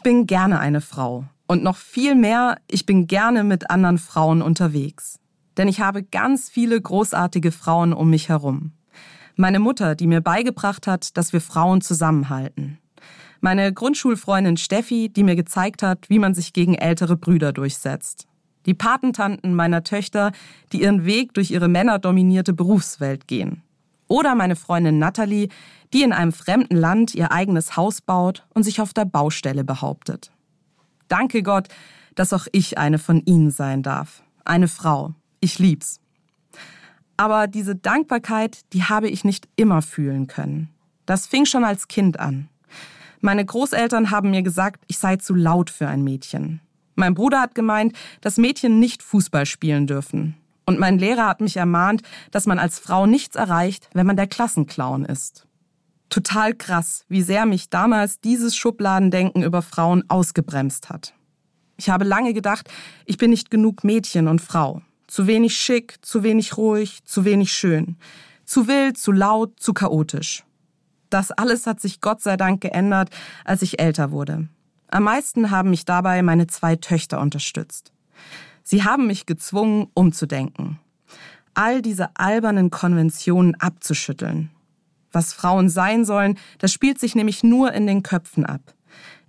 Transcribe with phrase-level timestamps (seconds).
[0.00, 1.26] Ich bin gerne eine Frau.
[1.46, 5.18] Und noch viel mehr, ich bin gerne mit anderen Frauen unterwegs.
[5.58, 8.72] Denn ich habe ganz viele großartige Frauen um mich herum.
[9.36, 12.78] Meine Mutter, die mir beigebracht hat, dass wir Frauen zusammenhalten.
[13.42, 18.26] Meine Grundschulfreundin Steffi, die mir gezeigt hat, wie man sich gegen ältere Brüder durchsetzt.
[18.64, 20.32] Die Patentanten meiner Töchter,
[20.72, 23.62] die ihren Weg durch ihre männerdominierte Berufswelt gehen.
[24.10, 25.48] Oder meine Freundin Natalie,
[25.92, 30.32] die in einem fremden Land ihr eigenes Haus baut und sich auf der Baustelle behauptet.
[31.06, 31.68] Danke Gott,
[32.16, 34.24] dass auch ich eine von ihnen sein darf.
[34.44, 35.14] Eine Frau.
[35.38, 36.00] Ich lieb's.
[37.16, 40.70] Aber diese Dankbarkeit, die habe ich nicht immer fühlen können.
[41.06, 42.48] Das fing schon als Kind an.
[43.20, 46.60] Meine Großeltern haben mir gesagt, ich sei zu laut für ein Mädchen.
[46.96, 50.34] Mein Bruder hat gemeint, dass Mädchen nicht Fußball spielen dürfen.
[50.70, 54.28] Und mein Lehrer hat mich ermahnt, dass man als Frau nichts erreicht, wenn man der
[54.28, 55.48] Klassenclown ist.
[56.10, 61.12] Total krass, wie sehr mich damals dieses Schubladendenken über Frauen ausgebremst hat.
[61.76, 62.70] Ich habe lange gedacht,
[63.04, 64.80] ich bin nicht genug Mädchen und Frau.
[65.08, 67.96] Zu wenig schick, zu wenig ruhig, zu wenig schön.
[68.44, 70.44] Zu wild, zu laut, zu chaotisch.
[71.08, 73.10] Das alles hat sich Gott sei Dank geändert,
[73.44, 74.46] als ich älter wurde.
[74.86, 77.90] Am meisten haben mich dabei meine zwei Töchter unterstützt.
[78.62, 80.78] Sie haben mich gezwungen, umzudenken.
[81.54, 84.50] All diese albernen Konventionen abzuschütteln
[85.12, 88.60] was Frauen sein sollen, das spielt sich nämlich nur in den Köpfen ab.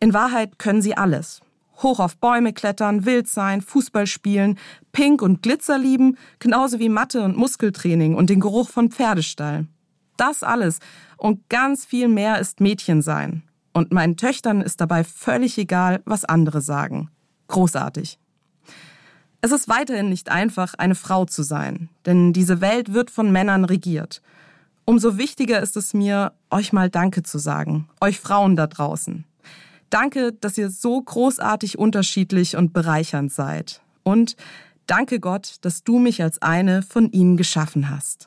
[0.00, 1.40] In Wahrheit können sie alles.
[1.82, 4.58] Hoch auf Bäume klettern, wild sein, Fußball spielen,
[4.90, 9.68] Pink und Glitzer lieben, genauso wie Mathe und Muskeltraining und den Geruch von Pferdestall.
[10.16, 10.80] Das alles
[11.16, 13.44] und ganz viel mehr ist Mädchen sein.
[13.72, 17.10] Und meinen Töchtern ist dabei völlig egal, was andere sagen.
[17.46, 18.18] Großartig.
[19.40, 23.64] Es ist weiterhin nicht einfach, eine Frau zu sein, denn diese Welt wird von Männern
[23.64, 24.20] regiert.
[24.84, 29.24] Umso wichtiger ist es mir, euch mal Danke zu sagen, euch Frauen da draußen.
[29.90, 33.80] Danke, dass ihr so großartig unterschiedlich und bereichernd seid.
[34.02, 34.36] Und
[34.86, 38.26] danke Gott, dass du mich als eine von ihnen geschaffen hast.